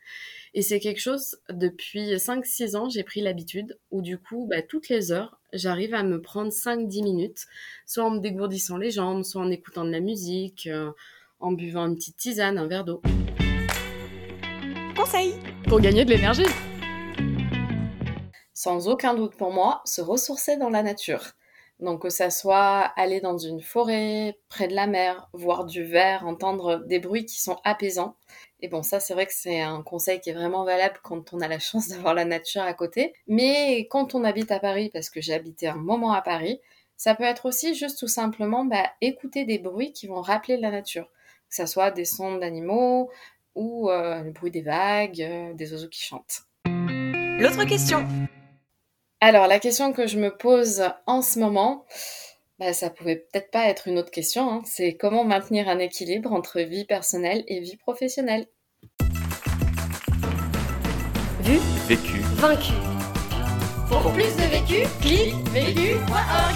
Et 0.53 0.61
c'est 0.61 0.79
quelque 0.79 1.01
chose, 1.01 1.37
depuis 1.49 2.15
5-6 2.15 2.77
ans, 2.77 2.89
j'ai 2.89 3.03
pris 3.03 3.19
l'habitude 3.19 3.77
où 3.91 4.01
du 4.01 4.17
coup, 4.17 4.47
ben, 4.49 4.63
toutes 4.65 4.87
les 4.87 5.11
heures, 5.11 5.37
j'arrive 5.51 5.93
à 5.93 6.01
me 6.03 6.21
prendre 6.21 6.49
5-10 6.49 7.03
minutes, 7.03 7.45
soit 7.85 8.05
en 8.05 8.11
me 8.11 8.19
dégourdissant 8.19 8.77
les 8.77 8.89
jambes, 8.89 9.23
soit 9.23 9.41
en 9.41 9.51
écoutant 9.51 9.83
de 9.83 9.91
la 9.91 9.99
musique, 9.99 10.67
euh, 10.67 10.91
en 11.41 11.51
buvant 11.51 11.85
une 11.85 11.95
petite 11.95 12.15
tisane, 12.15 12.57
un 12.57 12.67
verre 12.67 12.85
d'eau. 12.85 13.01
Conseil 14.95 15.33
pour 15.67 15.81
gagner 15.81 16.05
de 16.05 16.11
l'énergie. 16.11 16.47
Sans 18.53 18.87
aucun 18.87 19.13
doute 19.13 19.35
pour 19.35 19.51
moi, 19.51 19.81
se 19.83 19.99
ressourcer 19.99 20.55
dans 20.55 20.69
la 20.69 20.83
nature. 20.83 21.33
Donc 21.79 22.03
que 22.03 22.09
ça 22.09 22.29
soit 22.29 22.79
aller 22.95 23.19
dans 23.19 23.37
une 23.37 23.61
forêt, 23.61 24.39
près 24.47 24.67
de 24.67 24.75
la 24.75 24.87
mer, 24.87 25.29
voir 25.33 25.65
du 25.65 25.83
verre, 25.83 26.25
entendre 26.25 26.83
des 26.85 26.99
bruits 26.99 27.25
qui 27.25 27.41
sont 27.41 27.57
apaisants. 27.63 28.15
Et 28.61 28.69
bon, 28.69 28.81
ça 28.81 28.99
c'est 28.99 29.13
vrai 29.13 29.25
que 29.25 29.33
c'est 29.33 29.59
un 29.59 29.81
conseil 29.81 30.21
qui 30.21 30.29
est 30.29 30.33
vraiment 30.33 30.63
valable 30.63 30.99
quand 31.03 31.33
on 31.33 31.41
a 31.41 31.47
la 31.47 31.59
chance 31.59 31.87
d'avoir 31.89 32.13
la 32.13 32.25
nature 32.25 32.61
à 32.61 32.73
côté. 32.73 33.13
Mais 33.27 33.87
quand 33.89 34.15
on 34.15 34.23
habite 34.23 34.51
à 34.51 34.59
Paris, 34.59 34.89
parce 34.93 35.09
que 35.09 35.19
j'ai 35.21 35.33
habité 35.33 35.67
un 35.67 35.75
moment 35.75 36.13
à 36.13 36.21
Paris, 36.21 36.61
ça 36.97 37.13
peut 37.13 37.23
être 37.23 37.45
aussi 37.45 37.75
juste 37.75 37.99
tout 37.99 38.07
simplement 38.07 38.63
bah, 38.63 38.89
écouter 39.01 39.43
des 39.43 39.59
bruits 39.59 39.91
qui 39.91 40.07
vont 40.07 40.21
rappeler 40.21 40.57
la 40.57 40.71
nature. 40.71 41.09
Que 41.49 41.55
ce 41.55 41.65
soit 41.65 41.91
des 41.91 42.05
sons 42.05 42.37
d'animaux 42.37 43.11
ou 43.53 43.89
euh, 43.89 44.21
le 44.21 44.31
bruit 44.31 44.51
des 44.51 44.61
vagues, 44.61 45.21
euh, 45.21 45.53
des 45.53 45.73
oiseaux 45.73 45.89
qui 45.89 46.03
chantent. 46.03 46.43
L'autre 46.65 47.65
question. 47.65 48.07
Alors, 49.21 49.47
la 49.47 49.59
question 49.59 49.93
que 49.93 50.07
je 50.07 50.19
me 50.19 50.35
pose 50.35 50.83
en 51.07 51.21
ce 51.21 51.39
moment, 51.39 51.85
bah, 52.59 52.73
ça 52.73 52.89
pouvait 52.89 53.15
peut-être 53.15 53.49
pas 53.49 53.65
être 53.67 53.87
une 53.87 53.97
autre 53.97 54.11
question, 54.11 54.51
hein. 54.51 54.61
c'est 54.65 54.95
comment 54.95 55.23
maintenir 55.23 55.67
un 55.69 55.79
équilibre 55.79 56.31
entre 56.33 56.59
vie 56.61 56.85
personnelle 56.85 57.43
et 57.47 57.59
vie 57.59 57.77
professionnelle? 57.77 58.47
Vu, 61.41 61.59
Vécu. 61.87 62.19
vaincu. 62.35 62.73
Pour 63.87 64.11
plus 64.13 64.35
de 64.35 64.49
vécu, 64.49 64.87
clique 65.01 65.35
vécu.org. 65.49 66.55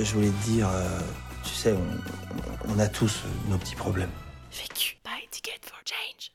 Je 0.00 0.12
voulais 0.14 0.28
te 0.28 0.46
dire, 0.50 0.68
euh, 0.68 0.98
tu 1.44 1.50
sais, 1.54 1.72
on, 1.72 2.74
on 2.74 2.78
a 2.78 2.88
tous 2.88 3.22
nos 3.48 3.56
petits 3.58 3.76
problèmes. 3.76 4.10
Vécu. 4.52 4.98
Buy 5.04 5.26
ticket 5.30 5.60
for 5.62 5.78
change. 5.84 6.33